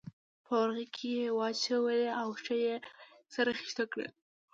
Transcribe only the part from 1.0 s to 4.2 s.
یې واچولې او ښه یې سره خیشته کړل.